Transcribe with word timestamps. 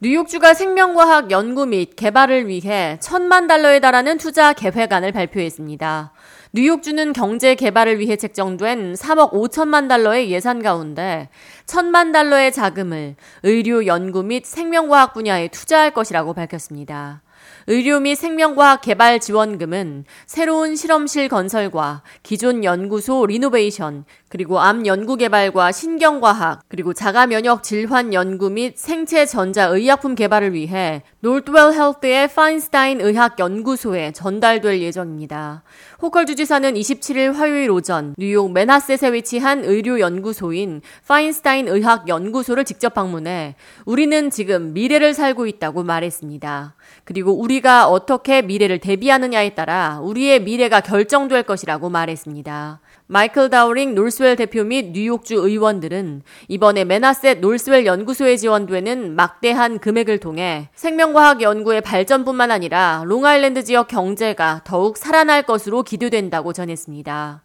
뉴욕주가 0.00 0.54
생명과학 0.54 1.32
연구 1.32 1.66
및 1.66 1.96
개발을 1.96 2.46
위해 2.46 2.98
천만 3.00 3.48
달러에 3.48 3.80
달하는 3.80 4.16
투자 4.16 4.52
계획안을 4.52 5.10
발표했습니다. 5.10 6.12
뉴욕주는 6.52 7.12
경제 7.12 7.54
개발을 7.54 7.98
위해 7.98 8.16
책정된 8.16 8.94
3억 8.94 9.32
5천만 9.32 9.86
달러의 9.86 10.30
예산 10.30 10.62
가운데 10.62 11.28
천만 11.66 12.10
달러의 12.10 12.52
자금을 12.52 13.16
의료 13.42 13.84
연구 13.84 14.22
및 14.22 14.46
생명과학 14.46 15.12
분야에 15.12 15.48
투자할 15.48 15.92
것이라고 15.92 16.32
밝혔습니다. 16.32 17.20
의료 17.66 18.00
및 18.00 18.14
생명과학 18.14 18.80
개발 18.80 19.20
지원금은 19.20 20.04
새로운 20.26 20.74
실험실 20.74 21.28
건설과 21.28 22.02
기존 22.22 22.64
연구소 22.64 23.26
리노베이션, 23.26 24.04
그리고 24.28 24.60
암 24.60 24.86
연구 24.86 25.16
개발과 25.16 25.72
신경과학, 25.72 26.62
그리고 26.68 26.94
자가 26.94 27.26
면역 27.26 27.62
질환 27.62 28.14
연구 28.14 28.50
및 28.50 28.76
생체 28.76 29.26
전자 29.26 29.64
의약품 29.66 30.14
개발을 30.14 30.54
위해 30.54 31.02
Northwell 31.20 31.74
Health의 31.74 32.28
파인스타인 32.28 33.00
의학 33.00 33.38
연구소에 33.38 34.12
전달될 34.12 34.80
예정입니다. 34.80 35.62
호컬 36.00 36.24
주지사는 36.38 36.74
27일 36.74 37.32
화요일 37.32 37.68
오전 37.68 38.14
뉴욕 38.16 38.52
맨하셋에 38.52 39.12
위치한 39.12 39.64
의료 39.64 39.98
연구소인 39.98 40.82
파인스타인 41.08 41.66
의학 41.66 42.06
연구소를 42.06 42.64
직접 42.64 42.94
방문해 42.94 43.56
우리는 43.86 44.30
지금 44.30 44.72
미래를 44.72 45.14
살고 45.14 45.48
있다고 45.48 45.82
말했습니다. 45.82 46.76
그리고 47.02 47.32
우리가 47.32 47.88
어떻게 47.88 48.42
미래를 48.42 48.78
대비하느냐에 48.78 49.56
따라 49.56 49.98
우리의 50.00 50.40
미래가 50.42 50.80
결정될 50.80 51.42
것이라고 51.42 51.90
말했습니다. 51.90 52.80
마이클 53.10 53.48
다우링 53.48 53.94
Northwell 53.94 54.36
대표 54.36 54.62
및 54.64 54.92
뉴욕주 54.92 55.34
의원들은 55.34 56.22
이번에 56.48 56.84
맨하셋 56.84 57.40
Northwell 57.40 57.86
연구소에 57.86 58.36
지원되는 58.36 59.16
막대한 59.16 59.78
금액을 59.78 60.18
통해 60.18 60.68
생명과학 60.74 61.40
연구의 61.40 61.80
발전뿐만 61.80 62.50
아니라 62.50 63.02
롱아일랜드 63.06 63.64
지역 63.64 63.88
경제가 63.88 64.60
더욱 64.64 64.98
살아날 64.98 65.42
것으로 65.42 65.82
기대된다 65.82 66.27
고 66.30 66.52
전했습니다. 66.52 67.42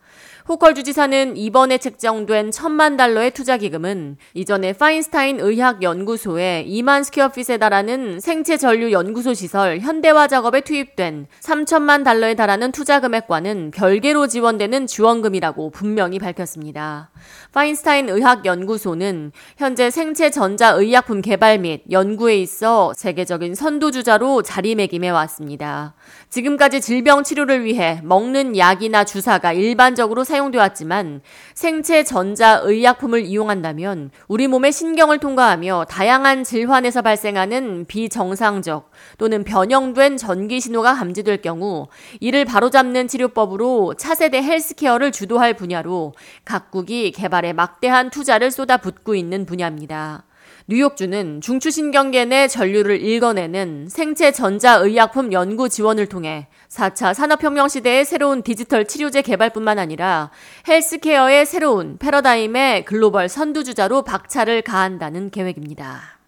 호컬 0.50 0.76
주지사는 0.76 1.38
이번에 1.38 1.78
책정된 1.78 2.52
천만 2.52 2.98
달러의 2.98 3.32
투자 3.32 3.56
기금은 3.56 4.18
이전에 4.34 4.74
파인스타인 4.74 5.40
의학 5.40 5.82
연구소에 5.82 6.66
2만 6.68 7.06
square 7.06 7.34
feet에 7.34 7.58
달하는 7.58 8.20
생체 8.20 8.58
전류 8.58 8.92
연구소 8.92 9.34
시설 9.34 9.80
현대화 9.80 10.28
작업에 10.28 10.60
투입된 10.60 11.28
3천만 11.42 12.04
달러에 12.04 12.34
달하는 12.34 12.74
투자 12.74 13.00
금액과는 13.00 13.72
별개로 13.72 14.28
지원되는 14.28 14.86
지원금이라고 14.86 15.70
분명히 15.70 16.20
밝혔습니다. 16.20 17.12
파인스타인 17.54 18.10
의학 18.10 18.46
연구소는 18.46 19.32
현재 19.56 19.90
생체 19.90 20.30
전자 20.30 20.72
의약품 20.72 21.22
개발 21.22 21.60
및 21.60 21.84
연구에 21.90 22.36
있어 22.40 22.92
세계적인 22.98 23.56
선두주자로 23.56 24.42
자리매김해 24.42 25.10
왔습니다. 25.10 25.94
지금까지 26.28 26.82
질병 26.82 27.24
치료를 27.24 27.64
위해 27.64 28.02
먹는 28.04 28.58
약이나 28.58 29.06
주사가 29.06 29.54
일반적으로 29.54 30.26
사용되어 30.34 30.60
왔지만 30.62 31.22
생체 31.54 32.04
전자 32.04 32.60
의약품을 32.64 33.24
이용한다면 33.26 34.10
우리 34.28 34.48
몸의 34.48 34.72
신경을 34.72 35.20
통과하며 35.20 35.86
다양한 35.88 36.44
질환에서 36.44 37.04
발생하는 37.04 37.86
비정상적 37.86 38.90
또는 39.20 39.44
변형된 39.44 40.18
전기 40.18 40.60
신호가 40.60 40.96
감지될 40.96 41.44
경우 41.44 41.88
이를 42.20 42.46
바로잡는 42.46 43.08
치료법으로 43.08 43.94
차세대 43.94 44.42
헬스케어를 44.42 45.12
주도할 45.12 45.54
분야로 45.54 46.14
각국이 46.46 47.12
개발에 47.12 47.54
막대한 47.54 48.10
투자를 48.10 48.50
쏟아붓고 48.50 49.14
있는 49.14 49.46
분야입니다. 49.46 50.24
뉴욕주는 50.68 51.42
중추신경계 51.42 52.26
내 52.26 52.48
전류를 52.48 53.02
읽어내는 53.02 53.90
생체 53.90 54.32
전자의약품 54.32 55.34
연구 55.34 55.70
지원을 55.70 56.08
통해 56.08 56.48
4차 56.70 57.14
산업혁명 57.14 57.68
시대의 57.68 58.06
새로운 58.06 58.44
디지털 58.44 58.86
치료제 58.86 59.22
개발뿐만 59.22 59.80
아니라 59.80 60.32
헬스케어의 60.68 61.46
새로운 61.46 61.98
패러다임의 61.98 62.86
글로벌 62.86 63.30
선두주자로 63.30 64.04
박차를 64.04 64.62
가한다는 64.62 65.30
계획입니다. 65.30 66.20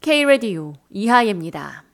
K-Radio 0.00 0.72
이하예입니다. 0.90 1.84